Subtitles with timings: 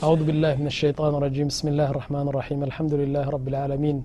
[0.00, 3.96] أعوذ بالله من الشيطان الرجيم بسم الله الرحمن الرحيم الحمد لله رب العالمين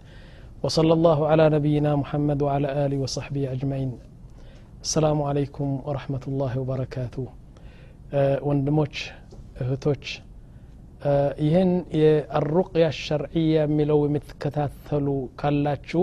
[0.63, 3.91] وصلى الله على نبينا محمد وعلى آله وصحبه أجمعين
[4.83, 7.25] السلام عليكم ورحمة الله وبركاته
[8.47, 8.95] ወንድሞች
[9.63, 10.05] እህቶች
[11.45, 11.69] ይህን
[11.99, 15.07] የአሩቅያ ሸርዕያ የሚለው የምትከታተሉ
[15.41, 16.01] ካላችሁ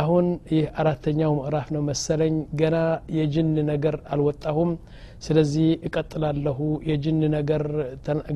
[0.00, 2.76] አሁን ይህ አራተኛው ምዕራፍ ነው መሰለኝ ገና
[3.18, 4.70] የጅን ነገር አልወጣሁም
[5.21, 6.59] ስለዚህ እቀጥላለሁ
[6.89, 7.63] የጅን ነገር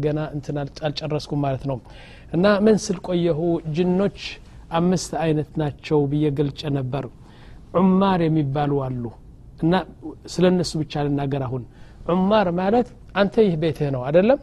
[0.04, 0.58] ገና እንትን
[0.88, 1.78] አልጨረስኩም ማለት ነው።
[2.36, 3.40] እና ምን ስል ቆየሁ?
[3.76, 4.20] ጅኖች
[4.78, 7.06] አምስት አይነት ናቸው ብዬ ገልጨ ነበር።
[7.76, 9.04] ዑማር የሚባሉ አሉ።
[9.64, 9.74] እና
[10.34, 11.64] ስለ እነሱ ብቻ ልናገር አሁን።
[12.12, 14.40] ዑማር ማለት አንተ ይህ ቤትህ ነው አደለም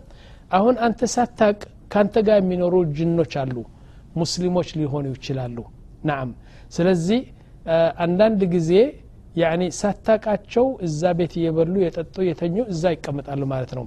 [0.57, 1.59] አሁን አንተ ሳታቅ
[1.93, 3.57] ከአንተ ጋር የሚኖሩ ጅኖች አሉ።
[4.21, 5.59] ሙስሊሞች ሊሆኑ ይችላሉ።
[6.05, 6.29] ናም
[6.77, 7.21] ስለዚህ
[8.05, 8.71] አንዳንድ ጊዜ
[9.37, 13.85] ያኒ ሳታቃቸው እዛ ቤት እየበሉ የጠጡ የተኙ እዛ ይቀመጣሉ ማለት ነው።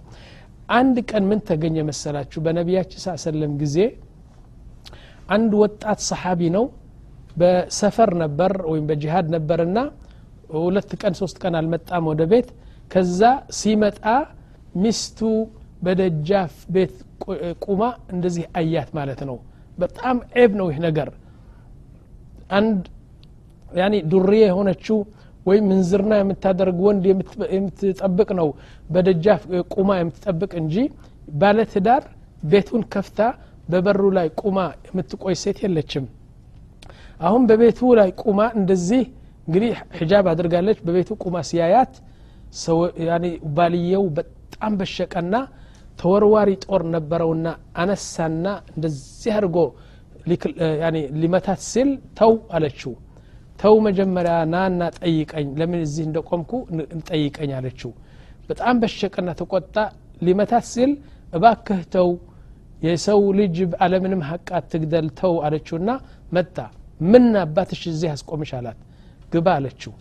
[0.71, 2.39] አንድ ቀን ምን ተገኘ መሰላችሁ?
[2.45, 3.77] በነቢያችን ሳ ሰለም ጊዜ
[5.29, 6.65] አንድ ወጣት ሰሓቢ ነው።
[7.37, 9.77] በሰፈር ነበር ወይም በጂሃድ ነበርና
[10.57, 12.49] ሁለት ቀን ሶስት ቀን አልመጣም ወደ ቤት።
[12.91, 13.21] ከዛ
[13.59, 14.03] ሲመጣ
[14.75, 15.19] ሚስቱ
[15.85, 16.93] በደጃፍ ቤት
[17.65, 17.81] ቁማ
[18.13, 19.37] እንደዚህ አያት ማለት ነው።
[19.77, 21.09] በጣም ዔብ ነው ይህ ነገር።
[22.51, 22.81] አንድ
[24.11, 24.97] ዱርዬ የሆነችው
[25.45, 27.03] ወይም ምንዝርና የምታደርግ ወንድ
[27.51, 28.47] የምትጠብቅ ነው።
[28.89, 29.41] በደጃፍ
[29.75, 30.75] ቁማ የምትጠብቅ እንጂ
[31.41, 32.03] ባለትዳር
[32.43, 33.19] ቤቱን ከፍታ
[33.69, 34.57] በበሩ ላይ ቁማ
[34.87, 36.05] የምትቆይ ሴት የለችም።
[37.19, 39.03] አሁን በቤቱ ላይ ቁማ እንደዚህ
[39.47, 41.93] እንግዲህ ሒጃብ አድርጋለች። በቤቱ ቁማ ሲያያት
[43.57, 45.35] ባልየው በጣም በሸቀና
[45.99, 47.47] ተወርዋሪ ጦር ነበረውና
[47.81, 49.57] አነሳና እንደዚህ አድርጎ
[51.17, 52.93] ሊመታት ሲል ተው አለችው
[53.59, 56.51] ተው መጀመሪያ ናና ጠይቀኝ። ለምን እዚህ እንደ ቆምኩ
[57.09, 57.91] ጠይቀኝ አለችው።
[58.49, 59.75] በጣም በሸቀና ተቆጣ።
[60.21, 60.91] ሊመታት ሲል
[61.33, 62.09] እባክህ ተው
[62.85, 65.89] የሰው ልጅ አለምንም ሀቅ አትግደል ተው አለችውና
[66.31, 66.57] መጣ።
[67.03, 68.77] ምን አባትሽ እዚህ አስቆምሽ አላት።
[69.33, 69.93] ግባ አለችው።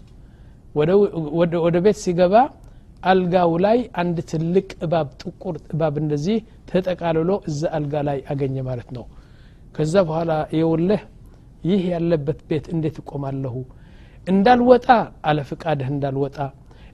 [1.64, 2.34] ወደ ቤት ሲገባ
[3.03, 6.37] አልጋው ላይ አንድ ትልቅ እባብ ጥቁር እባብ እንደዚህ
[6.70, 9.04] ተጠቃልሎ እዛ አልጋ ላይ አገኘ ማለት ነው።
[9.76, 11.03] ከዛ በኋላ የውልህ
[11.64, 13.54] ይህ ያለበት ቤት እንዴት እቆማለሁ?
[14.26, 14.86] እንዳልወጣ
[15.28, 16.36] አለ ፍቃድህ እንዳልወጣ።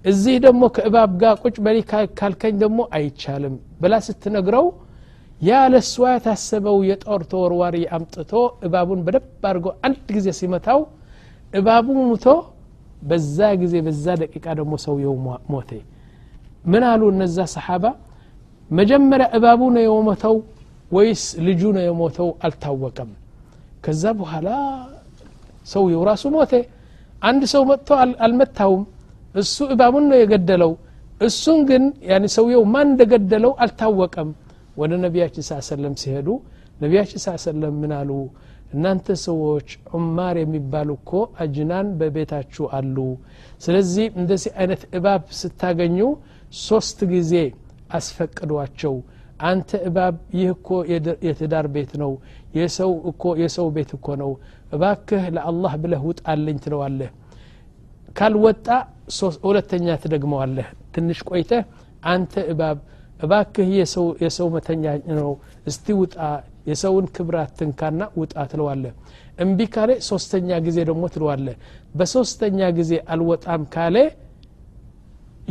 [0.04, 1.78] እዚህ ደግሞ ከእባብ ጋር ቁጭ በሊ
[2.18, 4.66] ካልከኝ ደግሞ አይቻልም ብላ ስትነግረው
[5.40, 8.32] ያ ለእሷ የታሰበው የጦር ተወርዋሪ አምጥቶ
[8.66, 10.80] እባቡን በደብ አድርጎ አንድ ጊዜ ሲመታው
[11.52, 12.26] እባቡ ሙቶ
[13.02, 15.14] በዛ ጊዜ በዛ ደቂቃ ደግሞ ሰውየው
[15.52, 15.70] ሞቴ
[16.64, 17.84] ምን አሉ እነዛ ሰሓባ?
[18.70, 20.36] መጀመሪያ እባቡ ነው የሞተው
[20.90, 23.10] ወይስ ልጁ ነው የሞተው አልታወቀም
[23.84, 24.48] ከዛ በኋላ
[25.66, 26.52] ሰውየው ራሱ ሞቴ
[27.22, 27.88] አንድ ሰው መጥቶ
[28.24, 28.82] አልመታውም።
[29.34, 30.72] እሱ እባቡን ነው የገደለው።
[31.20, 34.28] እሱን ግን ያኒ ሰውየው ማን እንደገደለው አልታወቀም።
[34.80, 36.28] ወደ ነቢያችን ስ ሰለም ሲሄዱ
[36.76, 38.10] ነቢያችን ስ ሰለም ምን አሉ?
[38.74, 41.10] እናንተ ሰዎች ዑማር የሚባሉ እኮ
[41.42, 42.96] አጅናን በቤታችሁ አሉ።
[43.64, 45.98] ስለዚህ እንደዚህ አይነት እባብ ስታገኙ
[46.66, 47.32] ሶስት ጊዜ
[47.98, 48.94] አስፈቅዷቸው
[49.40, 50.68] አንተ እባብ ይህ እኮ
[51.26, 52.12] የትዳር ቤት ነው።
[52.56, 54.30] የሰው እኮ የሰው ቤት እኮ ነው።
[54.72, 57.10] እባክህ ለአላህ ብለህ ውጣልኝ ትለዋለህ።
[58.18, 58.66] ካልወጣ
[59.44, 61.62] ሁለተኛ ትደግመዋለህ። ትንሽ ቆይተህ
[62.06, 62.78] አንተ እባብ
[63.20, 63.68] እባክህ
[64.22, 64.84] የሰው መተኛ
[65.18, 65.32] ነው።
[65.66, 66.16] እስቲ ውጣ
[66.68, 68.92] የሰውን ክብራት ትንካና ውጣ ትለዋለህ።
[69.38, 71.56] እምቢ ካለ ሶስተኛ ጊዜ ደግሞ ትለዋለህ።
[71.94, 73.96] በሶስተኛ ጊዜ አልወጣም ካለ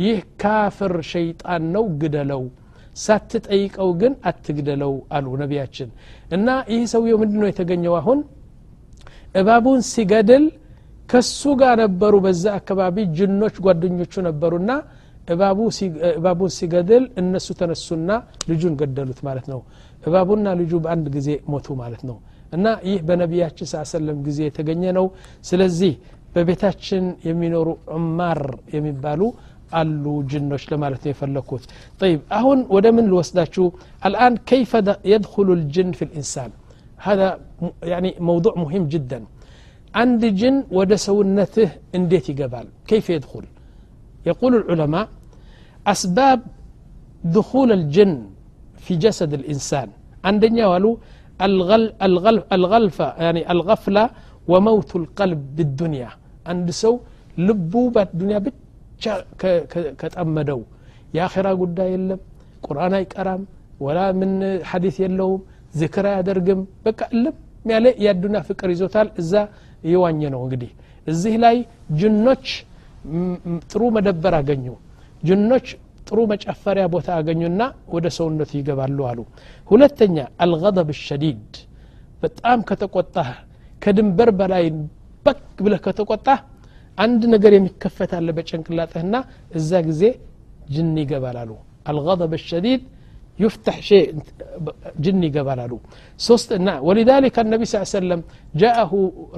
[0.00, 2.42] ይህ ካፍር ሸይጣን ነው ግደለው
[3.00, 5.88] ሳትጠይቀው ግን አትግደለው አሉ ነቢያችን።
[6.36, 8.18] እና ይህ ሰውየው ምንድ ነው የተገኘው አሁን?
[9.34, 10.44] እባቡን ሲገድል
[11.08, 14.70] ከሱ ጋር ነበሩ በዛ አካባቢ ጅኖች ጓደኞቹ ነበሩና
[16.14, 18.10] እባቡን ሲገድል እነሱ ተነሱና
[18.50, 19.60] ልጁን ገደሉት ማለት ነው።
[20.02, 22.16] እባቡና ልጁ በአንድ ጊዜ ሞቱ ማለት ነው።
[22.52, 25.06] እና ይህ በነቢያችን ስ ሰለም ጊዜ የተገኘ ነው።
[25.44, 25.92] ስለዚህ
[26.34, 28.40] በቤታችን የሚኖሩ ዑማር
[28.74, 29.20] የሚባሉ
[29.79, 31.63] አሉ ጅኖች ለማለት ነው የፈለግኩት
[32.01, 33.65] طيب አሁን ወደ ምን ልወስዳችሁ
[34.07, 34.71] الآن كيف
[35.13, 36.49] يدخل الجن في الإنسان
[37.07, 37.27] هذا
[37.91, 39.19] يعني موضوع مهم جدا
[40.01, 43.45] عند جن ወደ ሰውነትህ እንዴት ይገባል كيف يدخل
[44.29, 45.05] يقول العلماء
[45.93, 46.39] أسباب
[47.37, 48.13] دخول الجن
[48.85, 49.87] في جسد الإنسان
[50.27, 50.91] عندنا والو
[51.47, 54.03] الغل الغل الغلفة يعني الغفلة
[54.51, 56.09] وموت القلب بالدنيا
[56.51, 56.93] عند سو
[57.47, 58.55] لبو بالدنيا ብቻ
[60.00, 60.60] ከጠመደው።
[61.16, 62.20] የአኼራ ጉዳይ የለም
[62.66, 63.42] ቁርአን አይቀራም
[63.80, 64.32] ወላ ምን
[64.70, 65.40] ሐዲስ የለውም
[65.74, 69.32] ዝክር አያደርግም። በቃ እልም ያለ የአዱና ፍቅር ይዞታል። እዛ
[69.84, 70.70] እየዋኘ ነው እንግዲህ።
[71.06, 71.56] እዚህ ላይ
[72.00, 72.46] ጅኖች
[73.70, 74.66] ጥሩ መደበር አገኙ።
[75.22, 75.66] ጅኖች
[76.06, 77.62] ጥሩ መጨፈሪያ ቦታ አገኙና
[77.94, 79.18] ወደ ሰውነቱ ይገባሉ አሉ።
[79.68, 81.52] ሁለተኛ አልገضብ ሸዲድ።
[82.22, 83.28] በጣም ከተቆጣህ
[83.82, 84.64] ከድንበር በላይ
[85.26, 86.40] በክ ብለህ ከተቆጣህ
[87.04, 89.14] አንድ ነገር የሚከፈት አለ በጭንቅላጥህና
[89.58, 90.02] እዛ ጊዜ
[90.76, 91.52] ጅን ይገባል አሉ
[91.90, 92.80] አልغضب الشديد
[93.44, 94.06] يفتح شيء
[95.04, 95.72] جني يقبل አሉ
[96.28, 96.48] ሶስት
[96.86, 98.20] ولذلك النبي صلى الله عليه وسلم
[98.62, 98.92] جاءه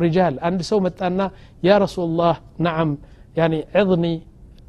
[0.05, 1.27] رجال عند سومت أنا
[1.69, 2.35] يا رسول الله
[2.67, 2.91] نعم
[3.39, 4.15] يعني عظني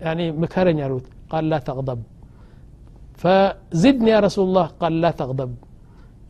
[0.05, 1.99] يعني مكرني አሉት። قال لا تغضب
[3.21, 5.51] فزدني يا رسول الله قال لا تغضب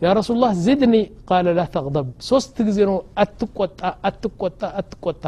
[0.06, 5.24] يا رسول الله زدني قال لا تغضب سوست ጊዜ ነው አትቆጣ አትቆጣ አትቆጣ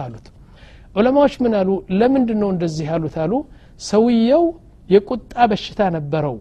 [0.99, 1.71] ዑለማዎች ምን አሉ
[2.01, 3.33] ለምንድን ነው እንደዚህ ያሉት አሉ
[3.91, 4.45] ሰውየው
[4.95, 6.37] የቁጣ በሽታ ነበረው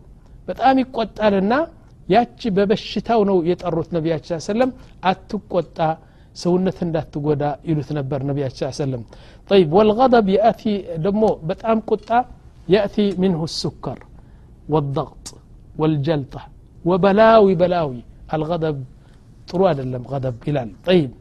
[0.50, 1.54] በጣም ይቆጣልና
[2.14, 4.70] ያቺ በበሽታው ነው የጠሩት ነቢያችን ሰለም
[5.10, 5.80] አትቆጣ
[6.44, 9.04] ሰውነት እንዳትጎዳ ይሉት ነበር ነቢያችን ሰለም
[9.52, 10.74] طيب والغضب يأتي
[11.06, 12.20] دمو بتام قطة
[12.76, 13.98] يأتي منه السكر
[14.74, 15.26] والضغط
[15.80, 16.42] والجلطة
[16.90, 18.02] وبلاوي بلاوي
[18.36, 18.78] الغضب
[19.50, 21.12] ጥሩ አይደለም غضب ይላል طيب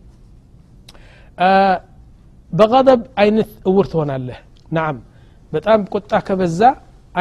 [2.53, 4.39] በቀደብ አይነት እውር ትሆናለህ
[4.77, 4.97] ናም
[5.53, 6.61] በጣም ቁጣ ከበዛ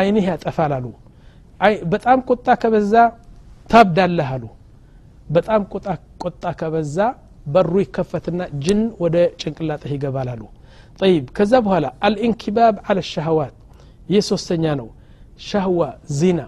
[0.00, 0.86] አይንህ ያጠፋል አሉ
[1.92, 2.94] በጣም ቁጣ ከበዛ
[3.72, 4.44] ታብዳለህ አሉ
[5.36, 5.60] በጣም
[6.24, 6.96] ቁጣ ከበዛ
[7.54, 10.42] በሩ ይከፈትና ጅን ወደ ጭንቅላጥህ ይገባል አሉ
[11.00, 13.54] ጠይብ ከዛ በኋላ አልኢንኪባብ አለ ሻህዋት
[14.12, 14.88] ይህ ሶስተኛ ነው
[15.48, 15.80] ሻህዋ
[16.18, 16.40] ዚና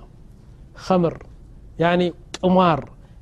[0.85, 1.17] ከምር
[1.85, 2.03] ያኒ
[2.39, 2.81] ቅማር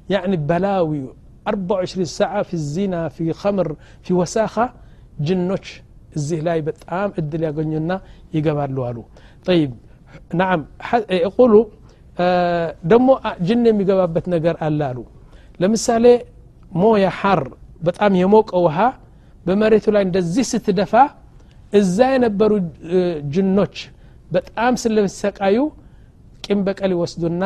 [0.08, 1.02] يعني بلاوي
[1.46, 4.66] 24 ساعة في الزنا في خمر في وساخة
[5.26, 5.66] ጅኖች
[6.16, 7.92] እዚህ ላይ በጣም እድል ያገኙና
[8.34, 8.98] ይገባሉ አሉ።
[9.46, 9.72] ጠይብ።
[10.40, 10.60] ናም
[11.36, 11.54] ቁሉ
[12.90, 13.08] ደግሞ
[13.46, 14.98] ጅን የሚገባበት ነገር አለ አሉ።
[15.60, 16.04] ለምሳሌ
[16.74, 17.42] ሞያ ሐር
[17.82, 18.78] በጣም የሞቀ ውሃ
[19.46, 20.92] በመሬቱ ላይ እንደዚህ ስትደፋ
[21.72, 22.52] እዛ የነበሩ
[23.34, 23.76] ጅኖች
[24.32, 25.56] በጣም ስለሚሰቃዩ
[26.44, 27.42] ቂም በቀል ይወስዱና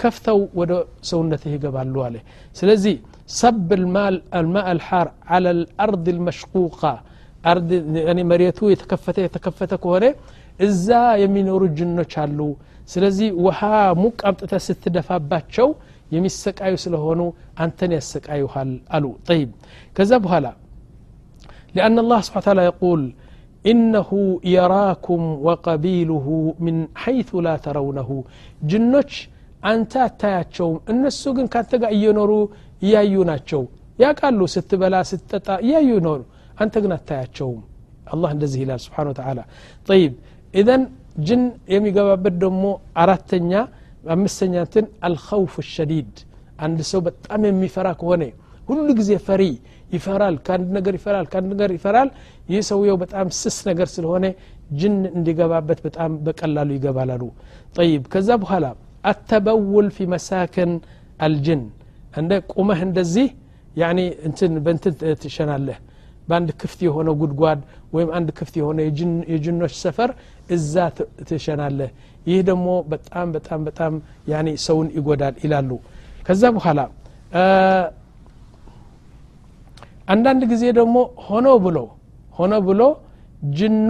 [0.00, 0.72] ከፍተው ወደ
[1.08, 2.16] ሰውነትህ ይገባሉ አለ።
[2.56, 2.94] ስለዚህ
[3.39, 3.69] ሰብ
[4.39, 6.93] الماء الحار على الأرض المشقوقة
[7.51, 7.69] أرض
[8.07, 10.05] يعني መሬቱ የተከፈተ የተከፈተ ከሆነ
[10.67, 10.87] እዛ
[11.23, 12.39] የሚኖሩ ጅኖች አሉ
[12.93, 13.59] ስለዚህ ውሃ
[14.03, 15.67] ሙቅ አምጥተ ስትደፋባቸው
[16.15, 17.21] የሚሰቃዩ ስለሆኑ
[17.63, 19.49] አንተን ያሰቃዩሃል አሉ ጠይብ
[19.97, 20.47] ከዛ በኋላ
[21.77, 23.01] لأن الله سبحانه وتعالى يقول
[23.71, 24.09] إنه
[24.57, 26.27] يراكم وقبيله
[26.65, 28.09] من حيث لا ترونه
[28.71, 29.13] جنوش
[29.62, 32.32] አንተ አታያቸውም። እነሱ ግን ካንተ ጋር እየኖሩ
[32.82, 33.62] እያዩ ናቸው።
[33.98, 36.20] ያቃሉ ስትበላ ስትጠጣ እያዩ ኖሩ
[36.58, 37.60] አንተ ግን አታያቸውም።
[38.12, 39.40] አላህ እንደዚህ ይላል ስብሓን ተላ
[39.88, 40.12] ጠይብ
[40.54, 40.82] ኢዘን
[41.26, 42.64] ጅን የሚገባበት ደግሞ
[43.02, 43.52] አራተኛ
[44.14, 46.12] አምስተኛ እንትን አልኸውፍ ሸዲድ።
[46.58, 48.22] አንድ ሰው በጣም የሚፈራ ከሆነ
[48.68, 49.42] ሁሉ ጊዜ ፈሪ
[49.92, 52.08] ይፈራል ከአንድ ነገር ይፈራል ከአንድ ነገር ይፈራል።
[52.48, 54.24] ይህ ሰውየው በጣም ስስ ነገር ስለሆነ
[54.78, 57.22] ጅን እንዲገባበት በጣም በቀላሉ ይገባላሉ
[57.76, 58.64] ጠይብ ከዛ በኋላ
[59.10, 60.72] አተበውል ፊ መሳከን
[61.26, 61.62] አልጅን።
[62.14, 63.26] እንደ ቁመህ እንደዚህ
[63.76, 65.78] ያኒ እንትን በንትን ትሸናለህ።
[66.28, 67.60] በአንድ ክፍት የሆነ ጉድጓድ
[67.94, 68.78] ወይም አንድ ክፍት የሆነ
[69.32, 70.10] የጅኖች ሰፈር
[70.50, 70.74] እዛ
[71.28, 71.90] ትሸናለህ።
[72.26, 73.92] ይህ ደግሞ በጣም በጣም በጣም
[74.32, 75.70] ያኒ ሰውን ይጎዳል ይላሉ።
[76.26, 76.80] ከዛ በኋላ
[80.08, 80.96] አንዳንድ ጊዜ ደግሞ
[81.26, 81.78] ሆኖ ብሎ
[82.34, 82.82] ሆኖ ብሎ
[83.56, 83.88] ጅኑ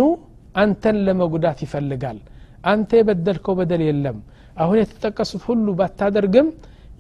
[0.55, 2.19] አንተን ለመጉዳት ይፈልጋል።
[2.65, 4.17] አንተ የበደልከው በደል የለም
[4.64, 6.48] አሁን የተጠቀሱት ሁሉ ባታደርግም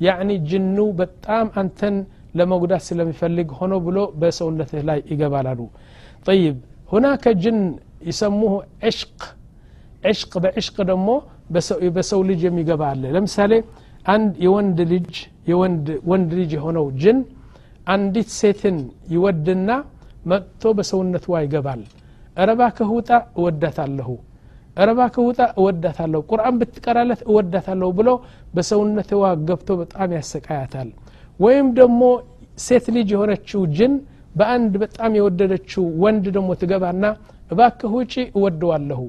[0.05, 1.95] ያኒ ጅኑ በጣም አንተን
[2.39, 5.59] ለመጉዳት ስለሚፈልግ ሆኖ ብሎ በሰውነትህ ላይ ይገባላሉ
[6.27, 6.55] ጠይብ
[6.91, 7.59] ሁናከ ጅን
[8.09, 8.53] ይሰሙሁ
[8.89, 9.19] ዕሽቅ
[10.11, 11.09] ዕሽቅ በዕሽቅ ደግሞ
[11.95, 13.53] በሰው ልጅ የሚገባ አለ ለምሳሌ
[14.13, 15.11] አንድ የወንድ ልጅ
[16.11, 17.19] ወንድ ልጅ የሆነው ጅን
[17.93, 18.77] አንዲት ሴትን
[19.13, 19.69] ይወድና
[20.31, 21.81] መጥቶ በሰውነትዋ ይገባል
[22.37, 24.09] እረባ ከህውጣ እወዳታለሁ
[24.78, 28.08] እረባ ከውጣ እወዳታለሁ ቁርአን ብትቀራለት እወዳታለሁ ብሎ
[28.54, 30.90] በሰውነትዋ ገብቶ በጣም ያሰቃያታል።
[31.40, 32.02] ወይም ደግሞ
[32.58, 33.92] ሴት ልጅ የሆነችው ጅን
[34.34, 37.04] በአንድ በጣም የወደደችው ወንድ ደግሞ ትገባና
[37.50, 39.00] እባክህ ውጪ እወደዋለሁ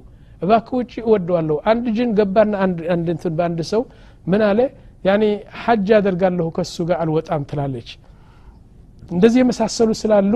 [0.42, 2.78] እባክህ ውጪ እወደዋለሁ። አንድ ጅን ገባና አንድ
[3.12, 3.82] እንትን በአንድ ሰው
[4.26, 4.60] ምን አለ?
[5.04, 5.24] ያኒ
[5.62, 7.90] ሐጅ አደርጋለሁ ከሱ ጋር አልወጣም ትላለች።
[9.12, 10.34] እንደዚህ የመሳሰሉ ስላሉ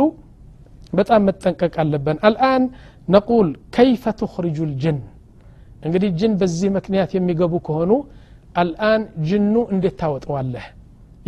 [0.93, 2.63] በጣም መጠንቀቅ አለብን። አልአን
[3.07, 4.97] ነቁል ከይፈ ትኽርጁ ልጅን
[5.83, 7.91] እንግዲህ ጅን በዚህ ምክንያት የሚገቡ ከሆኑ
[8.61, 10.65] አልአን ጅኑ እንዴት ታወጠዋለህ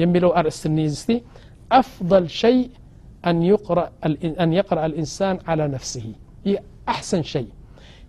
[0.02, 1.12] የሚለው አርእስት እንይዝ እስቲ
[1.72, 2.58] አፍضል ሸይ
[3.30, 3.38] አን
[4.58, 6.04] የቅረአ ልኢንሳን አላ ነፍስህ
[6.48, 6.58] ይህ
[6.94, 7.46] አሕሰን ሸይ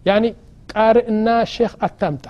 [0.08, 0.24] ያኒ
[0.72, 2.26] ቃርዕና ሼክ አታምጣ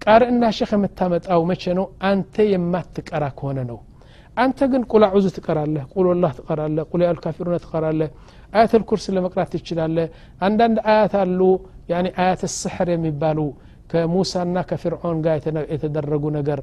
[0.00, 3.78] ቃርዕና ሼክ የምታመጣው መቼ ነው አንተ የማትቀራ ከሆነ ነው
[4.36, 8.10] አንተ ግን ቁል አዑዙ ትቀራለህ ቁል ወላህ ትቀራለህ ቁል ያልካፊሩነ ትቀራለህ
[8.52, 10.06] አያተል ኩርስ ለመቅራት ትችላለህ
[10.40, 11.40] አንዳንድ አያት አሉ
[12.17, 13.39] አያት ስሕር የሚባሉ
[13.91, 15.35] ከሙሳና ከፍርዖን ጋር
[15.73, 16.59] የተደረጉ ነገር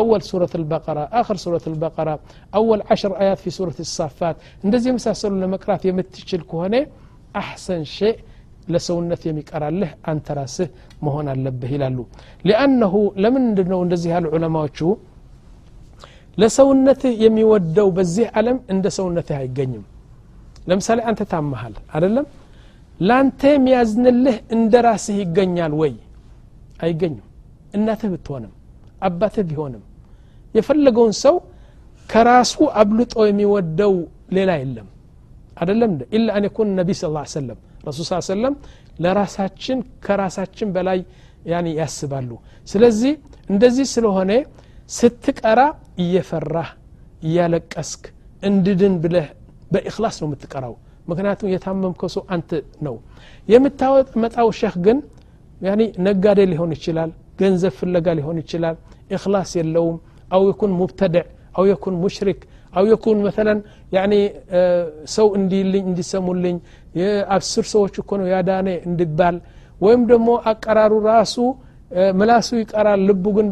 [0.00, 2.10] አወል ሱረት ልበቀራ አክር ሱረት ልበቀራ
[2.58, 6.74] አወል ዓሽር አያት ፊ ሱረት ሳፋት እንደዚህ የመሳሰሉ ለመቅራት የምትችል ከሆነ
[7.40, 8.14] አሕሰን ሸእ
[8.74, 10.68] ለሰውነት የሚቀራልህ አንተ ራስህ
[11.06, 11.98] መሆን አለብህ ይላሉ
[12.48, 14.78] ሊአነሁ ለምንድ ነው እንደዚህ ያሉ ዑለማዎቹ
[16.38, 19.84] ለሰውነትህ የሚወደው በዚህ ዓለም እንደ ሰውነትህ አይገኝም
[20.70, 22.26] ለምሳሌ አንተ ታመሃል አደለም
[23.01, 25.93] ላንተ የሚያዝንልህ እንደ ራስህ ይገኛል ወይ?
[26.83, 27.25] አይገኝም
[27.77, 28.53] እናትህ ብትሆንም
[29.01, 29.83] አባትህ ቢሆንም።
[30.55, 31.35] የፈለገውን ሰው
[32.09, 33.93] ከራሱ አብልጦ የሚወደው
[34.37, 34.87] ሌላ የለም።
[35.57, 37.03] አደለም ኢላ አን የኩን ነቢ ስ
[37.33, 38.53] ሰለም ረሱል ስ ሰለም
[39.03, 40.99] ለራሳችን ከራሳችን በላይ
[41.79, 42.29] ያስባሉ።
[42.67, 43.13] ስለዚህ
[43.49, 44.31] እንደዚህ ስለሆነ
[44.89, 45.61] ስትቀራ
[46.03, 46.69] እየፈራህ
[47.23, 48.03] እያለቀስክ
[48.43, 49.27] እንድድን ብለህ
[49.71, 50.73] በእክላስ ነው የምትቀራው
[51.07, 52.49] ምክንያቱም የታመምከው ሰው አንተ
[52.85, 52.95] ነው።
[53.49, 54.97] የምታመጣው ሸህ ግን
[55.61, 58.75] ያኒ ነጋዴ ሊሆን ይችላል ገንዘብ ፍለጋ ሊሆን ይችላል
[59.15, 59.97] እክላስ የለውም።
[60.31, 61.25] አው የኩን ሙብተድዕ
[61.57, 62.41] አው የኩን ሙሽሪክ
[62.73, 63.59] አው የኩን መተለን
[65.15, 66.57] ሰው እንዲልኝ እንዲሰሙልኝ
[66.99, 69.35] የአስር ሰዎች እኮ ነው ያዳነ እንዲባል
[69.81, 71.35] ወይም ደግሞ አቀራሩ ራሱ
[72.19, 73.47] ምላሱ ይቀራል ልቡ ግን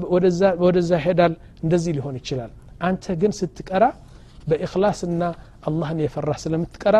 [0.64, 2.52] ወደዛ ይሄዳል። እንደዚህ ሊሆን ይችላል።
[2.88, 3.86] አንተ ግን ስትቀራ
[4.50, 5.24] በእክላስና
[5.68, 6.98] አላህን የፈራህ ስለምትቀራ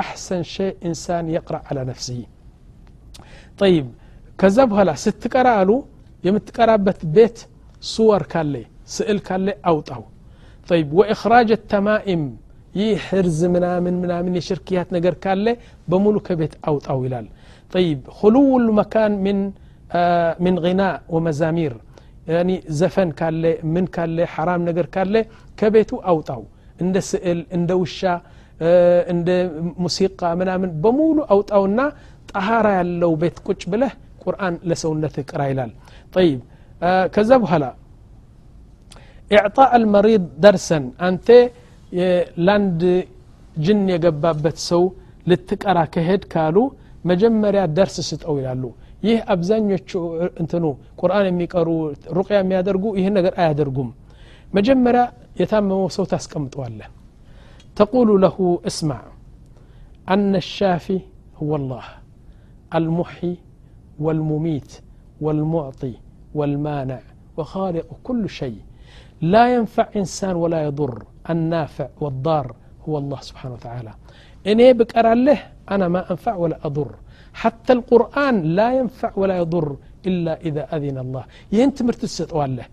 [0.00, 2.20] አሕሰን ሸይ ኢንሳን የቅራ አላ ነፍስህ
[3.60, 3.86] ጠይብ
[4.40, 5.70] ከዛ በኋላ ስትቀራ አሉ
[6.26, 7.38] የምትቀራበት ቤት
[7.92, 8.54] ሱወር ካለ
[8.96, 10.02] ስዕል ካለ አውጣው
[10.70, 12.22] طيب وإخراج التمائم
[12.80, 15.46] ይህ ሕርዝ ምናምን ምናምን የሽርክያት ነገር ካለ
[15.90, 17.26] በሙሉ ከቤት አውጣው ይላል
[17.74, 19.38] طيب خلو المكان من
[19.92, 21.72] آه من غناء ومزامير
[22.34, 25.14] يعني زفن ካለ ምን ካለ حرام ነገር ካለ
[25.58, 26.42] ከቤቱ አውጣው
[26.82, 28.00] እንደ ስዕል እንደ ውሻ
[29.11, 29.29] እንደ
[29.83, 31.79] ሙሲቃ ምናምን በሙሉ አውጣውና
[32.31, 35.71] ጠሃራ ያለው ቤት ቁጭ ብለህ ቁርአን ለሰውነት ቅራ ይላል።
[36.15, 36.39] ጠይብ።
[37.15, 37.65] ከዛ በኋላ
[39.31, 41.27] ኢዕጣእ አልመሪድ ደርሰን አንተ
[42.47, 42.81] ላንድ
[43.57, 44.83] ጅን የገባበት ሰው
[45.27, 46.57] ልትቀራ ከሄድ ካሉ
[47.05, 48.63] መጀመሪያ ደርስ ስጠው ይላሉ።
[49.03, 49.89] ይህ አብዛኞቹ
[50.41, 50.65] እንትኑ
[51.01, 51.67] ቁርአን የሚቀሩ
[52.17, 53.89] ሩቅያ የሚያደርጉ ይህን ነገር አያደርጉም።
[54.53, 55.03] መጀመሪያ
[55.41, 56.87] የታመመው ሰው ታስቀምጠዋለህ።
[57.78, 58.38] ተቁሉ ለሁ
[58.70, 59.04] እስማዕ
[60.12, 60.98] አነ الشافي
[61.40, 61.86] هو الله
[62.78, 63.32] المحي
[64.04, 64.70] والمميت
[65.24, 65.94] والمعطي
[66.38, 67.00] والمانع
[67.36, 68.60] وخالق كل شيء
[69.32, 70.94] لا ينفع إنسان ولا يضر
[71.32, 72.46] النافع والضار
[72.84, 73.92] هو الله سبحانه وتعالى
[74.50, 75.40] إني بقرا له
[75.74, 76.90] أنا ما أنفع ولا أضر
[77.42, 79.68] حتى القرآن لا ينفع ولا يضر
[80.08, 82.66] إلا إذا أذن الله ይህን ትምህርት ትሰጠዋለህ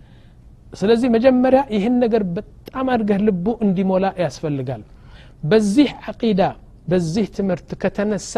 [0.80, 4.82] ስለዚህ መጀመሪያ ይህን ነገር በጣም አድርገህ ልቡ እንዲሞላ ያስፈልጋል
[5.51, 6.41] በዚህ አቂዳ
[6.91, 8.34] በዚህ ትምህርት ከተነሳ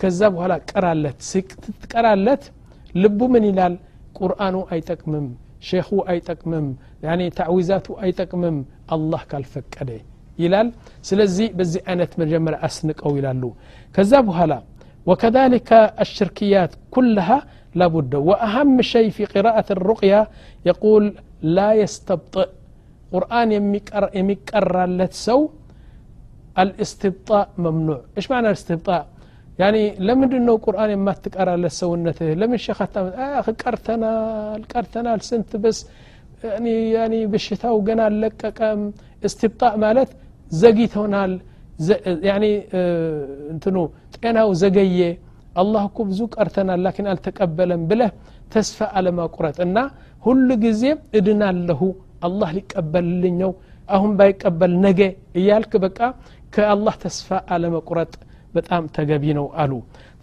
[0.00, 2.44] ከዛ በኋላ ቀራለት ስትቀራለት
[3.02, 3.74] ልቡ ምን ይላል
[4.18, 5.26] ቁርአኑ አይጠቅምም
[5.68, 6.66] ሼኹ አይጠቅምም
[7.06, 8.56] ያኒ ታዕዊዛቱ አይጠቅምም
[8.94, 9.90] አላህ ካልፈቀደ
[10.42, 10.68] ይላል
[11.08, 13.44] ስለዚህ በዚህ አይነት መጀመሪያ አስንቀው ይላሉ
[13.96, 14.52] ከዛ በኋላ
[15.10, 15.70] وكذلك
[16.04, 17.38] الشركيات كلها
[17.74, 20.20] لابد وأهم شيء في قراءة الرقية
[20.70, 21.04] يقول
[21.56, 22.48] لا يستبطئ
[23.12, 23.48] قرآن
[24.18, 25.40] يمكر لتسو
[26.62, 29.02] الاستبطاء ممنوع إيش معنى الاستبطاء
[29.62, 32.78] يعني لمن انه قرآن ما تقرا لسونته لمن شيخ
[33.40, 35.78] اخ قرتنال قرتنال سنت بس
[36.44, 38.80] يعني يعني بشتاو قنا لققم
[39.26, 40.10] استبطاء مالت
[40.62, 41.32] زقيت هونال
[42.30, 42.50] يعني
[43.52, 43.76] እንትኑ
[44.22, 45.00] ጤናው ዘገየ
[45.60, 48.10] አላህ እኮ ብዙ ቀርተናል ላኪን አልተቀበለም ብለህ
[48.54, 49.78] ተስፋ አለመቁረጥ እና
[50.26, 50.82] ሁሉ ጊዜ
[51.18, 51.80] እድናለሁ
[52.26, 53.52] አላህ ሊቀበልልኝ ነው
[53.96, 55.00] አሁን ባይቀበል ነገ
[55.40, 55.98] እያልክ በቃ
[56.54, 58.12] ከአላህ ተስፋ አለመቁረጥ
[58.56, 59.72] በጣም ተገቢ ነው አሉ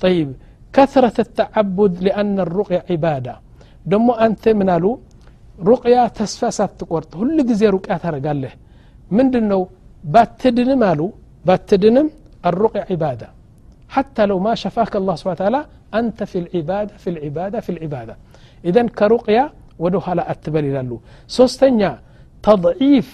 [0.03, 0.29] طيب
[0.75, 3.33] كثرة التعبد لأن الرقية عبادة
[3.91, 4.85] ደሞ አንተ ምን አሉ
[5.69, 8.53] ሩቅያ ተስፋ ሳትቆርጥ ሁሉ ጊዜ ሩቅያ ታደረጋለህ
[9.17, 9.61] ምንድን ነው
[10.13, 11.01] ባትድንም አሉ
[11.47, 12.07] ባትድንም
[12.49, 13.27] الرقية عبادة
[13.95, 15.61] حتى لو ما شفاك الله سبحانه وتعالى
[15.99, 18.13] أنت في العبادة في العبادة في العبادة
[18.69, 19.45] إذن كرقية
[19.83, 20.97] ودو هلا أتبل لالو
[21.37, 21.91] سوستنيا
[22.47, 23.09] تضعيف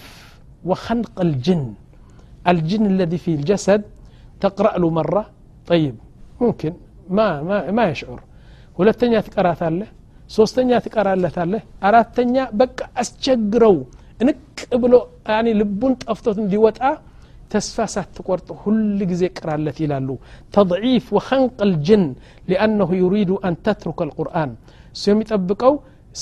[0.68, 1.64] وخنق الجن
[2.47, 3.81] الجن الذي في الجسد
[4.39, 5.23] تقرأ له مرة
[5.67, 5.95] طيب
[6.41, 6.73] ممكن
[7.09, 8.19] ما ما, ما يشعر.
[8.77, 9.89] ولتنيا تقرأ ثالث
[10.27, 13.75] سوستنيا تقرأ له ثالث أراتنيا بقى أسجقرو
[14.27, 16.91] نك بلو يعني لبون تأفتوت دي وطا
[17.49, 20.15] تسفى ساتقورت كل جزي قرأ له تلالو
[20.55, 22.05] تضعيف وخنق الجن
[22.51, 24.49] لأنه يريد أن تترك القرآن
[25.01, 25.73] سيومي تبقو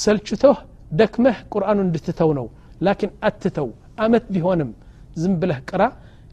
[0.04, 0.58] سلشتوه
[1.00, 2.48] دكمه قرآن دتتونو
[2.88, 3.70] لكن أتتو
[4.04, 4.70] أمت بهونم
[5.23, 5.83] ዝም ብለህ ቅራ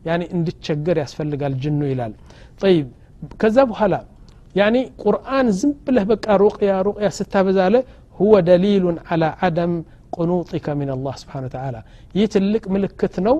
[0.07, 2.13] ያኒ እንድቸገር ያስፈልጋል ጅኑ ይላል
[2.61, 2.87] ጠይብ
[3.41, 3.95] ከዛ በኋላ
[4.55, 7.75] ያኒ ቁርአን ዝም ብለህ በቃ ሩቅያ ሩቅያ ስታበዛለ
[8.17, 9.73] ሁወ ደሊሉን ዓላ ዓደም
[10.15, 11.77] ቁኑጢከ ምን አላህ ስብሓን ተዓላ
[12.17, 13.35] ይህ ትልቅ ምልክት ነው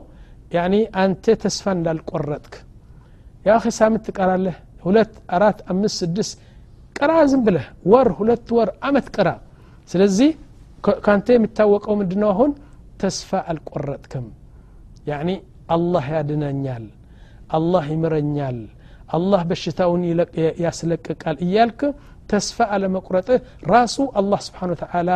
[0.56, 2.54] ያኒ አንተ ተስፋ እንዳልቆረጥክ
[3.46, 6.36] የአኺ ሳምንት ትቀራለህ ሁለት አራት አምስት ስድስት
[6.96, 9.30] ቅራ ዝም ብለህ ወር ሁለት ወር አመት ቅራ
[9.92, 10.30] ስለዚህ
[11.06, 12.52] ከአንተ የሚታወቀው ምንድነው አሁን
[13.02, 14.26] ተስፋ አልቆረጥክም
[15.12, 15.30] ያኒ
[15.76, 16.86] አላህ ያድነኛል
[17.58, 18.60] አላህ ይምረኛል
[19.18, 20.02] አላህ በሽታውን
[20.66, 21.82] ያስለቅቃል እያልክ
[22.32, 23.40] ተስፋ አለመቁረጥህ
[23.74, 25.12] ራሱ አላህ ስብሓን ተዓላ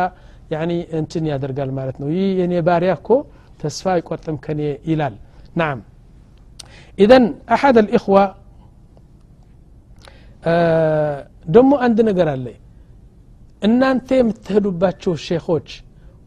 [0.54, 3.10] ያኒ እንትን ያደርጋል ማለት ነው ይህ የኔ ባሪያ እኮ
[3.62, 5.14] ተስፋ አይቆርጥም ከኔ ይላል
[5.60, 5.78] ናም
[6.98, 8.16] ኢዘን አሐድ አልእኽዋ
[11.54, 12.46] ደግሞ አንድ ነገር አለ
[13.62, 15.68] እናንተ የምትሄዱባቸው ሼኾች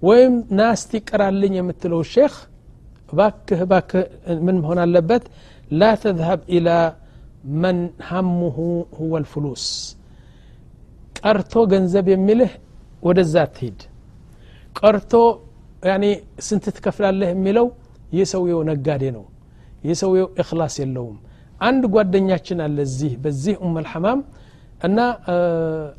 [0.01, 2.35] ወይም ናስቲ ቅራልኝ የምትለው ሼክ
[3.14, 4.00] باكه باكه
[4.46, 5.24] من هنا اللبت
[5.80, 6.76] لا تذهب إلى
[7.44, 7.76] من
[8.10, 8.58] همه
[9.00, 9.66] هو الفلوس.
[11.24, 12.50] قرتو جنزب يمله
[13.06, 13.78] ودزات هيد
[14.78, 15.24] قرتو
[15.90, 16.10] يعني
[16.48, 17.66] سنت تكفل الله ملو
[18.18, 19.24] يسوي ونقادينو
[19.90, 21.16] يسوي إخلاص يلوم
[21.66, 24.18] عند قوادنياتنا اللزيه بزي أم الحمام
[24.86, 25.06] أنا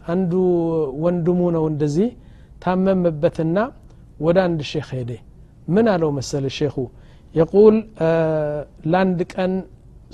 [0.10, 0.44] عندو
[1.04, 2.12] وندمونا وندزيه
[2.62, 3.64] تامم مبتنا
[4.26, 5.20] ودان الشيخ هيدي
[5.74, 6.86] من على مسألة الشيخو
[7.35, 7.77] የቁል
[8.93, 9.53] ለአንድ ቀን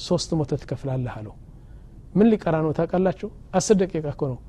[0.09, 1.35] ሶስት መቶ ትከፍላለህ አለው
[2.19, 3.29] ምን ሊቀራ ነው ታውቃላችሁ
[3.61, 4.41] አስር ደቂቃ እኮ ነው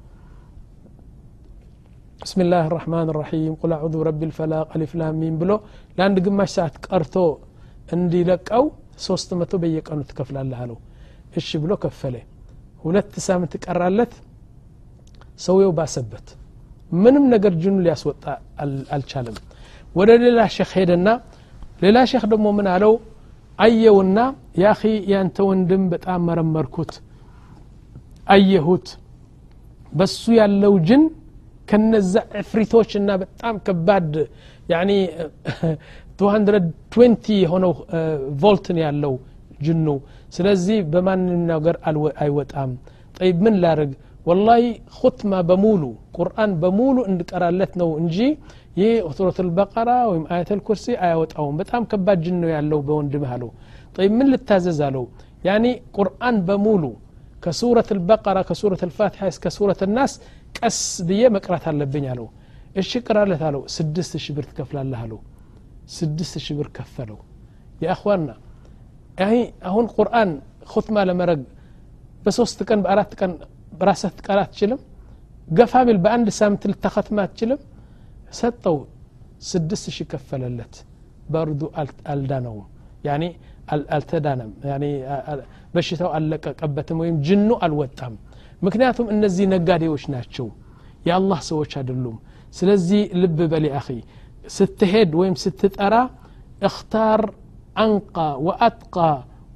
[2.26, 5.58] بسم الله الرحمن الرحيم قل أعوذ برب الفلاق ألف لام ميم بلو
[5.98, 7.26] لأن قماش ساعة قرتو
[7.94, 8.64] اندي لقاو
[9.08, 10.78] ሶስት መቶ በየቀኑ ትከፍላለህ አለው
[11.40, 12.16] እሺ ብሎ ከፈለ
[12.84, 14.14] ሁለት ሳምንት ቀራለት
[15.46, 16.28] ሰውየው ባሰበት
[17.04, 18.24] ምንም ነገር ጅኑ ሊያስወጣ
[18.96, 19.38] አልቻለም
[20.00, 21.08] ወደ ሌላ ሼክ ሄደና
[21.84, 22.94] ሌላ ሼክ ደግሞ ምን አለው
[23.60, 24.20] አየውና
[24.64, 24.82] ያኺ
[25.14, 26.92] ያንተ ወንድም በጣም መረመርኩት
[28.36, 28.88] አየሁት
[29.92, 31.04] በሱ ያለው ጅን
[31.70, 34.14] ከነዛ ዕፍሪቶች እና በጣም ከባድ
[34.74, 34.92] ያኒ
[36.22, 37.74] 220 የሆነው
[38.42, 39.14] ቮልትን ያለው
[39.66, 39.88] ጅኑ
[40.36, 41.76] ስለዚህ በማንም ነገር
[42.24, 42.72] አይወጣም
[43.18, 43.92] ጠይብ ምን ላርግ
[44.26, 44.64] ወላሂ
[44.98, 45.82] ኹትማ በሙሉ
[46.18, 48.18] ቁርአን በሙሉ እንድቀራለት ነው እንጂ
[48.78, 53.50] ይህ ሱረት ልበቀራ ወይም አያት ልኩርሲ አያወጣውም በጣም ከባድ ጅን ነው ያለው በወንድምህ አለው
[53.98, 55.06] ጠይብ ምን ልታዘዝ አለው
[55.48, 55.66] ያኒ
[55.98, 56.84] ቁርአን በሙሉ
[57.44, 60.14] ከሱረት ልበቀራ ከሱረት ልፋትሐ እስከ ሱረት ናስ
[60.60, 62.28] ቀስ ብዬ መቅራት አለብኝ አለው
[62.82, 65.20] እሺ ቅራለት አለው ስድስት ሺህ ብር ትከፍላለህ አለው
[65.98, 67.20] ስድስት ሺህ ብር ከፈለው
[67.84, 68.30] የአኽዋና
[69.70, 70.30] አሁን ቁርአን
[70.72, 71.42] ኹትማ ለመረግ
[72.26, 73.32] በሶስት ቀን በአራት ቀን
[73.80, 74.80] በራስህ ትቀራ አትችልም
[75.50, 77.60] ገፋ ቢል በአንድ ሳምንት ልታኸትማ አትችልም
[78.40, 78.78] ሰጠው
[79.50, 80.76] ስድስት ሺህ ከፈለለት
[81.34, 81.62] በእርዱ
[82.14, 82.68] አልዳነውም
[83.08, 83.24] ያኔ
[83.96, 84.52] አልተዳነም
[85.74, 88.14] በሽታው አልለቀቀበትም ወይም ጅኑ አልወጣም
[88.66, 90.48] ምክንያቱም እነዚህ ነጋዴዎች ናቸው
[91.08, 92.18] የአላህ ሰዎች አይደሉም
[92.58, 93.88] ስለዚህ ልብ በሊ አኺ
[94.56, 95.96] ስትሄድ ወይም ስትጠራ
[96.70, 97.22] እክታር
[97.76, 98.16] አንቃ
[98.48, 98.96] ወአጥቃ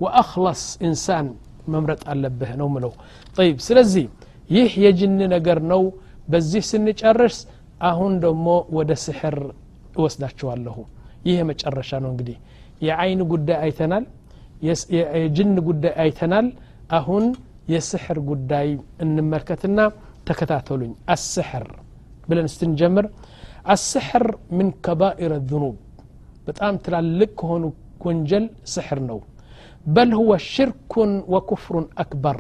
[0.01, 1.27] ወአክለስ ኢንሳን
[1.73, 2.91] መምረጥ አለብህ ነው ምለው
[3.37, 4.05] ጠይብ ስለዚህ
[4.49, 5.81] ይህ የጅን ነገር ነው
[6.29, 7.37] በዚህ ስንጨርስ
[7.90, 8.46] አሁን ደግሞ
[8.78, 9.36] ወደ ስሕር
[9.98, 10.76] እወስዳችኋለሁ
[11.26, 12.36] ይህ የመጨረሻ ነው እንግዲህ
[12.86, 14.04] የአይን ጉዳይ አይተናል
[14.96, 16.46] የጅን ጉዳይ አይተናል
[16.98, 17.24] አሁን
[17.72, 18.68] የስሕር ጉዳይ
[19.04, 19.78] እንመልከትና
[20.28, 21.66] ተከታተሉኝ አስሕር
[22.28, 23.06] ብለን ስትንጀምር
[23.74, 24.24] አስሕር
[24.58, 25.76] ምን ከባኢር ذኑብ
[26.48, 27.64] በጣም ትላልቅ ከሆኑ
[28.06, 29.18] ወንጀል ስሕር ነው
[29.86, 32.38] በል ሁወ ሽርኩን ወኩፍሩን አክበር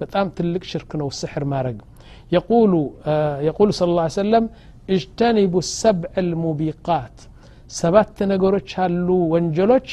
[0.00, 1.78] በጣም ትልቅ ሽርክ ነው ስሕር ማድረግ
[2.36, 2.72] يقول
[3.48, 4.44] يقول صلى الله عليه وسلم
[4.95, 7.17] እጅተኒቡ ሰብዕ ልሙቢቃት
[7.79, 9.89] ሰባት ነገሮች አሉ ወንጀሎች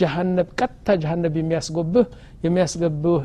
[0.00, 2.06] ጀሃነብ ቀጥታ ጀሃነብ የሚያስጎብህ
[2.46, 3.20] የሚያስገብህ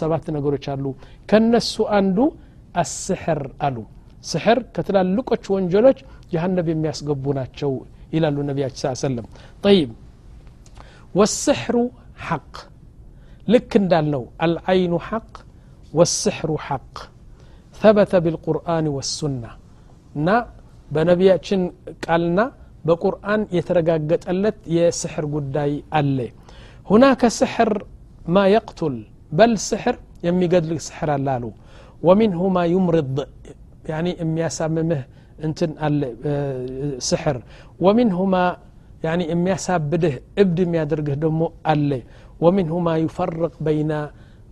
[0.00, 0.84] ሰባት ነገሮች አሉ
[1.30, 2.18] ከነሱ አንዱ
[2.82, 3.76] አስሕር አሉ
[4.30, 5.98] ስሕር ከትላልቆች ወንጀሎች
[6.32, 7.72] ጀሃነብ የሚያስገቡ ናቸው
[8.16, 9.26] ይላሉ ነቢያችን ስ ሰለም
[9.64, 9.90] ጠይብ
[11.14, 11.76] ወስሕሩ
[12.28, 12.52] ሐቅ
[13.52, 15.32] ልክ እንዳልነው አልዓይኑ ሐቅ
[15.94, 16.94] ወስሕሩ ሐቅ
[17.74, 19.50] ثبت بالقرآن والسنة
[20.16, 20.28] እና
[20.90, 21.60] በነቢያችን
[22.04, 22.40] ቃልና
[22.88, 26.16] በቁርአን የተረጋገጠለት የስሕር ጉዳይ አለ
[26.88, 27.70] ሁናከ ስሕር
[28.34, 28.96] ማ የቅቱል
[29.38, 31.44] በል ስሕር የሚገድል ስሕር አለ አሉ
[32.02, 33.16] ወሚንሁ ማ ዩምርድ
[33.90, 35.02] ያኒ የሚያሳምምህ
[35.46, 36.00] እንትን አለ
[37.08, 37.38] ስሕር
[37.86, 38.36] ወሚንሁ ማ
[39.06, 41.90] ያኒ የሚያሳብድህ እብድ የሚያደርግህ ደግሞ አለ
[42.44, 43.92] ወሚንሁ ማ ዩፈርቅ በይና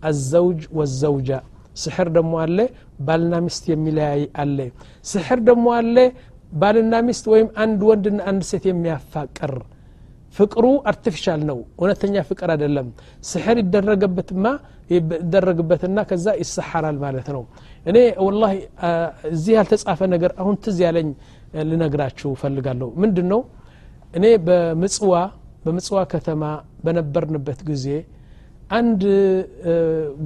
[0.09, 1.29] አዘውጅ ወዘውጃ
[1.76, 2.58] ስሕር ደግሞ አለ
[3.06, 4.58] ባልና ሚስት የሚለያይ አለ።
[5.06, 5.96] ስሕር ደግሞ አለ
[6.52, 9.54] ባልና ሚስት ወይም አንድ ወንድና አንድ ሴት የሚያፋቅር።
[10.36, 12.88] ፍቅሩ አርቲፊሻል ነው እውነተኛ ፍቅር አይደለም።
[13.24, 14.44] ስሕር ይደረገበትማ
[14.90, 17.42] ይደረግበትና ከዛ ይሰሐራል ማለት ነው።
[17.86, 18.54] እኔ ወላሂ
[19.30, 21.08] እዚህ ያልተጻፈ ነገር አሁን ትዝ ያለኝ
[21.70, 23.40] ልነግራችሁ ፈልጋለሁ ምንድን ነው
[24.14, 25.12] እኔ በምጽዋ
[25.64, 26.42] በምጽዋ ከተማ
[26.84, 27.86] በነበርንበት ጊዜ
[28.70, 29.02] አንድ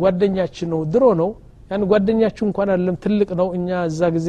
[0.03, 1.31] ጓደኛችን ነው። ድሮ ነው።
[1.71, 4.29] ያን ጓደኛችሁ እንኳን አይደለም ትልቅ ነው። እኛ እዛ ጊዜ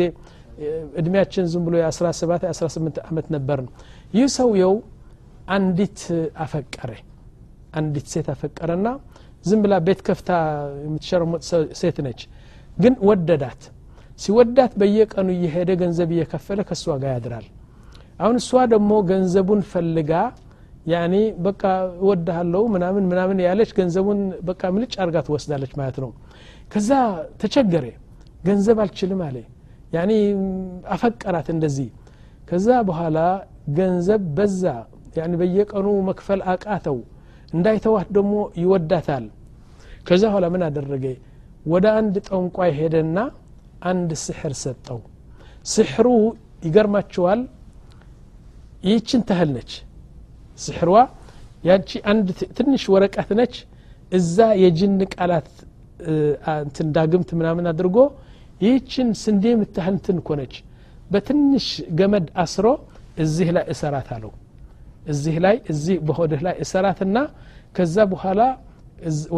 [0.99, 3.67] እድሜያችን ዝም ብሎ የ17 18 ዓመት ነበርን
[4.13, 4.73] ይህ ሰውየው
[5.55, 5.99] አንዲት
[6.43, 6.91] አፈቀረ።
[7.79, 8.87] አንዲት ሴት አፈቀረና
[9.45, 10.31] ዝም ብላ ቤት ከፍታ
[10.85, 11.41] የምትሸረሙጥ
[11.79, 12.21] ሴት ነች።
[12.77, 13.61] ግን ወደዳት።
[14.19, 17.47] ሲወዳት በየቀኑ እየሄደ ገንዘብ እየከፈለ ከእሷ ጋር ያድራል።
[18.19, 20.11] አሁን እሷ ደግሞ ገንዘቡን ፈልጋ
[20.86, 21.14] ያኒ
[21.46, 21.62] በቃ
[22.02, 26.10] እወድሃለሁ ምናምን ምናምን ያለች ገንዘቡን በቃ ምልጭ አርጋ ትወስዳለች ማለት ነው
[26.72, 26.90] ከዛ
[27.42, 27.86] ተቸገረ
[28.44, 29.36] ገንዘብ አልችልም አለ
[29.96, 30.12] ያኒ
[30.94, 31.88] አፈቀራት እንደዚህ
[32.50, 33.18] ከዛ በኋላ
[33.78, 34.62] ገንዘብ በዛ
[35.18, 36.98] ያኒ በየቀኑ መክፈል አቃተው
[37.52, 39.26] እንዳይተዋት ደግሞ ይወዳታል
[40.08, 41.04] ከዛ በኋላ ምን አደረገ
[41.72, 43.18] ወደ አንድ ጠንቋይ ሄደና
[43.90, 45.00] አንድ ስሕር ሰጠው
[45.66, 46.08] ስሕሩ
[46.66, 47.40] ይገርማቸዋል
[48.86, 49.72] ይህችን ታህል ነች
[50.64, 50.96] ስሕርዋ
[51.68, 52.26] ያቺ አንድ
[52.58, 53.54] ትንሽ ወረቀት ነች
[54.12, 55.48] እዛ የጅን ቃላት
[56.56, 57.98] እንትን ዳግምት ምናምን አድርጎ
[58.60, 60.54] ይህችን ስንዴ የምታህል እንትን እኮ ነች
[61.12, 61.66] በትንሽ
[61.98, 62.66] ገመድ አስሮ
[63.24, 64.32] እዚህ ላይ እሰራት አለው
[65.12, 67.18] እዚህ ላይ እዚህ በሆድህ ላይ እሰራትና
[67.76, 68.40] ከዛ በኋላ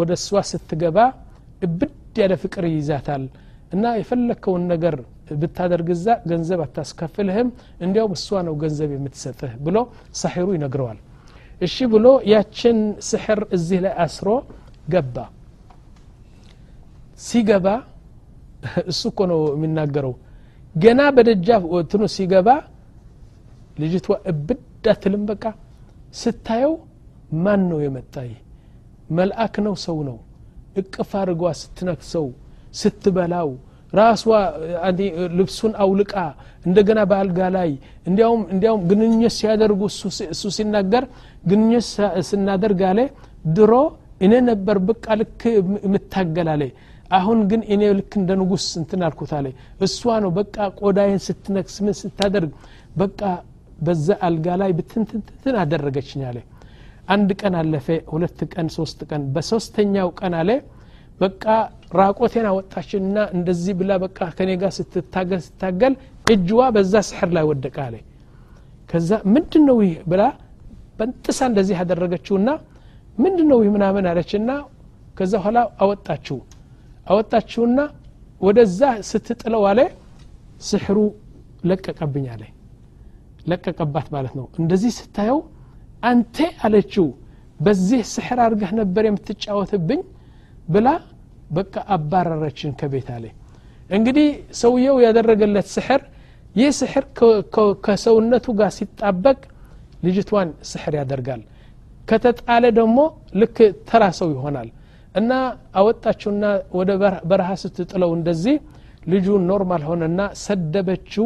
[0.01, 0.99] ወደ እሷ ስትገባ
[1.67, 3.25] እብድ ያለ ፍቅር ይይዛታል
[3.75, 4.95] እና የፈለግከውን ነገር
[5.41, 7.49] ብታደርግ እዛ ገንዘብ አታስከፍልህም
[7.87, 9.77] እንዲያውም እሷ ነው ገንዘብ የምትሰጥህ ብሎ
[10.21, 10.99] ሳሒሩ ይነግረዋል
[11.64, 14.28] እሺ ብሎ ያችን ስሕር እዚህ ላይ አስሮ
[14.88, 15.16] ገባ።
[17.20, 17.68] ሲገባ
[18.92, 20.14] እሱ እኮ ነው የሚናገረው።
[20.76, 22.50] ገና በደጃፍ ትኑ ሲገባ
[23.80, 25.44] ልጅቷ እብድ አትልም። በቃ
[26.14, 26.74] ስታየው
[27.44, 28.16] ማን ነው የመጣ
[29.10, 30.18] መልአክ ነው ሰው ነው።
[30.78, 32.28] እቅፍ አድርጓ ስትነክሰው
[32.74, 33.50] ስትበላው
[33.94, 34.22] ራሷ
[35.38, 36.14] ልብሱን አውልቃ
[36.66, 37.70] እንደገና በአልጋ ላይ
[38.08, 39.82] እንዲያውም እንዲያውም ግንኙነት ሲያደርጉ
[40.34, 41.06] እሱ ሲናገር
[41.50, 41.88] ግንኙነት
[42.30, 43.00] ስናደርግ አለ
[43.58, 43.74] ድሮ
[44.26, 45.42] እኔ ነበር በቃ ልክ
[45.86, 46.64] የምታገላለ
[47.12, 49.48] አሁን ግን እኔ ልክ እንደ ንጉስ እንትን አልኩት አለ።
[49.86, 52.52] እሷ ነው በቃ ቆዳይን ስትነክስ ምን ስታደርግ
[53.02, 53.20] በቃ
[53.80, 56.38] በዛ አልጋ ላይ ብትንትንትን አደረገችኝ አለ።
[57.14, 60.50] አንድ ቀን አለፈ ሁለት ቀን ሶስት ቀን በሶስተኛው ቀን አለ
[61.23, 61.45] በቃ
[62.01, 65.95] ራቆቴን አወጣችንና እንደዚህ ብላ በቃ ከኔ ጋር ስትታገል ስታገል
[66.35, 67.97] እጅዋ በዛ ስሕር ላይ ወደቀ አለ
[68.91, 70.23] ከዛ ምንድን ነው ይህ ብላ
[70.99, 72.49] በንጥሳ እንደዚህ ያደረገችውና
[73.19, 74.51] ምንድን ነው ይህ ምናምን አለችና
[75.19, 76.39] ከዛ በኋላ አወጣችው
[77.13, 77.81] አወጣችውና
[78.41, 79.81] ወደዛ ስትጥለው አለ
[80.69, 80.99] ስሕሩ
[81.69, 82.43] ለቀቀብኝ አለ
[83.51, 85.39] ለቀቀባት ማለት ነው እንደዚህ ስታየው
[86.11, 87.07] አንቴ አለችው
[87.67, 90.01] በዚህ ስሕር አድርገህ ነበር የምትጫወትብኝ
[90.75, 90.89] ብላ
[91.54, 93.26] በቃ አባረረችን ከቤት አለ።
[93.90, 94.28] እንግዲህ
[94.62, 96.02] ሰውየው ያደረገለት ስሕር
[96.56, 97.06] ይህ ስሕር
[97.86, 99.40] ከሰውነቱ ጋር ሲጣበቅ
[100.06, 101.42] ልጅቷን ስሕር ያደርጋል።
[102.10, 102.98] ከተጣለ ደግሞ
[103.42, 103.58] ልክ
[103.90, 104.70] ተራ ሰው ይሆናል።
[105.16, 105.32] እና
[105.80, 106.44] አወጣችውና
[106.78, 106.90] ወደ
[107.30, 108.56] በረሃ ስትጥለው እንደዚህ
[109.08, 111.26] ልጁ ኖርማል ሆነና ሰደበችው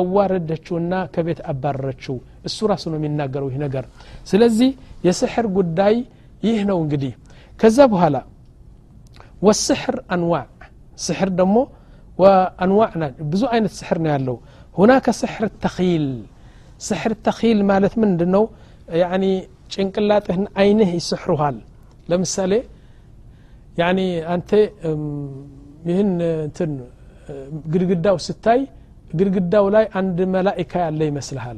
[0.00, 2.16] አዋረደችውና ከቤት አባረረችው።
[2.48, 3.84] እሱ ራሱ ነው የሚናገረው ይህ ነገር።
[4.30, 4.70] ስለዚህ
[5.06, 5.94] የስሕር ጉዳይ
[6.42, 7.12] ይህ ነው እንግዲህ።
[7.58, 8.16] ከዛ በኋላ
[9.45, 10.45] والسحر أنواع
[11.07, 11.63] سحر دمو
[12.21, 14.35] وأنواعنا بزو أين السحر نالو
[14.79, 16.05] هناك سحر التخيل
[16.89, 18.43] سحر التخيل مالت من دنو
[19.03, 19.31] يعني
[19.73, 21.55] ጭንቅላትህን አይንህ ይስሕሩሃል
[22.09, 22.51] ለምሳሌ
[23.81, 23.99] ያኒ
[24.33, 24.49] አንተ
[25.89, 26.11] ይህን
[26.47, 26.71] እንትን
[27.73, 28.61] ግድግዳው ስታይ
[29.19, 31.57] ግድግዳው ላይ አንድ መላኢካ ያለ ይመስልሃል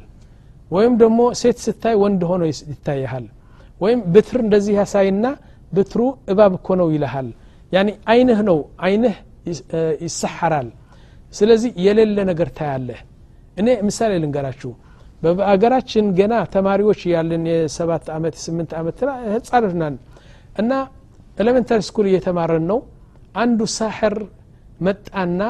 [0.75, 3.25] ወይም ደግሞ ሴት ስታይ ወንድ ሆኖ ይታይሃል
[3.83, 5.25] ወይም ብትር እንደዚህ ያሳይና
[5.75, 6.01] ብትሩ
[6.33, 7.29] እባብ እኮ ነው ይልሃል
[7.72, 9.16] ያኒ አይንህ ነው አይንህ
[10.04, 10.68] ይሰሐራል።
[11.32, 13.00] ስለዚህ የሌለ ነገር ታያለህ።
[13.56, 14.70] እኔ ምሳሌ ልንገራችሁ።
[15.22, 18.98] በአገራችን ገና ተማሪዎች ያለን የሰባት ዓመት የስምንት ዓመት
[19.34, 19.94] ህጻኖች ናን
[20.58, 20.70] እና
[21.38, 22.78] ኤሌመንታሪ ስኩል እየተማረን ነው።
[23.42, 24.16] አንዱ ሳሕር
[24.86, 25.40] መጣና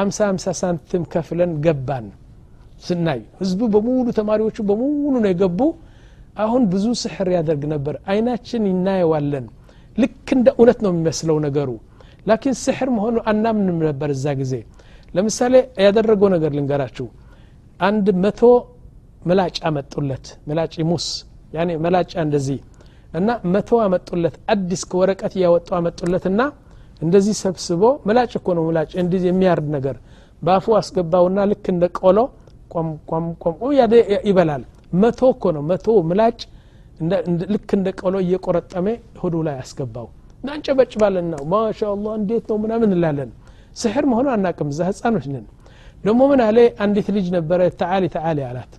[0.00, 2.06] አምሳ አምሳ ሳንቲም ከፍለን ገባን
[2.84, 5.60] ስናይ። ህዝቡ በሙሉ ተማሪዎቹ በሙሉ ነው የገቡ።
[6.44, 9.46] አሁን ብዙ ስሕር ያደርግ ነበር። አይናችን ይናየዋለን
[9.96, 11.70] ልክ እንደ እውነት ነው የሚመስለው ነገሩ።
[12.26, 14.54] ላኪን ስሕር መሆኑ አናምንም ነበር እዛ ጊዜ።
[15.14, 15.54] ለምሳሌ
[15.84, 17.06] ያደረገው ነገር ልንገራችሁ።
[17.80, 18.40] አንድ መቶ
[19.22, 21.06] ምላጭ አመጡለት። ምላጭ ሙስ
[21.54, 22.58] ያኔ መላጫ እንደዚህ
[23.12, 26.40] እና መቶ አመጡለት። አዲስ ከወረቀት እያወጡ አመጡለትና
[27.02, 29.96] እንደዚህ ሰብስቦ ምላጭ እኮ ነው ምላጭ እንዲህ የሚያርድ ነገር።
[30.42, 32.18] በአፉ አስገባውና ልክ እንደ ቆሎ
[32.74, 33.56] ቆምቆምቆም
[34.28, 34.62] ይበላል።
[35.02, 36.38] መቶ እኮ ነው መቶ ምላጭ
[37.52, 38.86] ልክ እንደ ቆሎ እየቆረጠመ
[39.20, 40.06] ሆዱ ላይ አስገባው።
[40.40, 43.30] እናንጨበጭባለን ነው። ማሻ አላህ እንዴት ነው ምናምን እንላለን።
[43.76, 45.46] ስሕር መሆኑ አናቅም እዛ ህፃኖች ነን።
[46.04, 46.56] ደግሞ ምን አለ?
[46.84, 48.72] አንዲት ልጅ ነበረ ተዓሊ ተዓሊ አላት።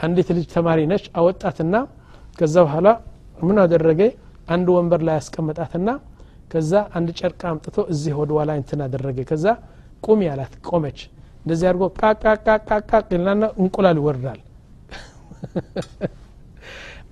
[0.00, 1.74] አንዲት ልጅ ተማሪ ነች። አወጣትና
[2.38, 2.88] ከዛ በኋላ
[3.42, 4.00] ምን አደረገ?
[4.48, 5.88] አንድ ወንበር ላይ ያስቀመጣትና
[6.52, 9.44] ከዛ አንድ ጨርቅ አምጥቶ እዚህ ወደ ኋላ እንትን አደረገ። ከዛ
[10.06, 10.98] ቁሚ አላት። ቆመች።
[11.42, 14.40] እንደዚህ አድርጎ ቃቃቃቃቃቅ ይላና እንቁላል ይወርዳል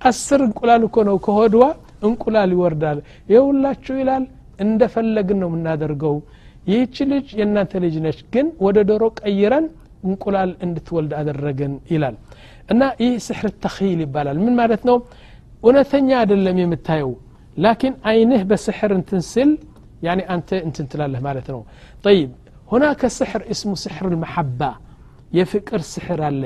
[0.08, 1.64] አስር እንቁላል እኮ ነው ከሆድዋ
[2.08, 2.98] እንቁላል ይወርዳል
[3.32, 4.24] የሁላችሁ ይላል
[4.64, 6.16] እንደፈለግን ነው የምናደርገው
[6.70, 9.66] ይህች ልጅ የእናንተ ልጅ ነች ግን ወደ ዶሮ ቀይረን
[10.06, 12.16] እንቁላል እንድትወልድ አደረግን ይላል
[12.72, 14.96] እና ይህ ስሕር ተኺል ይባላል ምን ማለት ነው
[15.62, 17.12] እውነተኛ አይደለም የምታየው
[17.56, 19.50] ላኪን አይንህ በስሕር እንትን ስል
[20.06, 21.60] ያኒ አንተ እንትን ትላለህ ማለት ነው
[22.04, 22.30] ጠይብ
[22.72, 24.60] ሁናከ ስሕር እስሙ ስሕር ልመሐባ
[25.38, 26.42] የፍቅር ስሕር አለ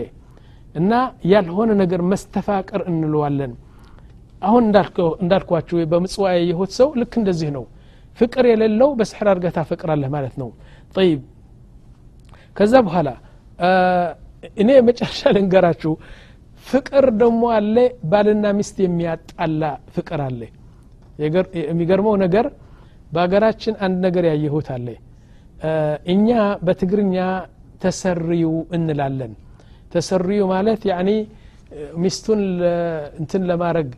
[0.76, 0.94] እና
[1.32, 3.54] ያልሆነ ነገር መስተፋቅር እንለዋለን።
[4.42, 4.64] አሁን
[5.22, 7.64] እንዳልኳችሁ በምጽዋ ያየሁት ሰው ልክ እንደዚህ ነው።
[8.18, 10.50] ፍቅር የሌለው በስሕር አድርገህ ታፈቅራለህ ማለት ነው።
[10.96, 11.22] ጠይብ።
[12.56, 13.10] ከዛ በኋላ
[14.58, 15.94] እኔ መጨረሻ ልንገራችሁ።
[16.66, 17.76] ፍቅር ደግሞ አለ
[18.12, 19.64] ባልና ሚስት የሚያጣላ
[19.96, 20.42] ፍቅር አለ።
[21.64, 22.46] የሚገርመው ነገር
[23.12, 24.88] በሀገራችን አንድ ነገር ያየሁት አለ።
[26.14, 26.30] እኛ
[26.66, 27.16] በትግርኛ
[27.84, 28.46] ተሰርዩ
[28.78, 29.34] እንላለን
[29.95, 31.11] ተሰርዩ ማለት ያኒ
[32.03, 32.41] ሚስቱን
[33.21, 33.89] እንትን ለማድረግ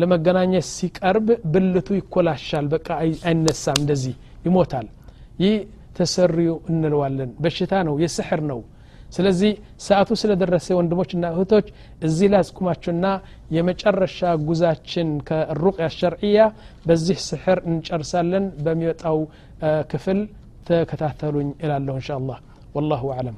[0.00, 2.88] ለመገናኘት ሲቀርብ ብልቱ ይኮላሻል በቃ
[3.28, 4.14] አይነሳም እንደዚህ
[4.46, 4.86] ይሞታል
[5.42, 5.56] ይህ
[5.98, 8.60] ተሰርዩ እንለዋለን በሽታ ነው የስሕር ነው
[9.16, 9.52] ስለዚህ
[9.86, 11.66] ሰዓቱ ስለደረሰ ወንድሞችና እህቶች
[12.06, 13.06] እዚህ ላይ አስቁማችሁና
[13.56, 16.38] የመጨረሻ ጉዛችን ከሩቅያ ሸርዕያ
[16.88, 19.18] በዚህ ስሕር እንጨርሳለን በሚወጣው
[19.92, 20.20] ክፍል
[20.70, 22.38] ተከታተሉኝ እላለሁ እንሻ አላህ
[22.76, 23.36] ወላሁ አለም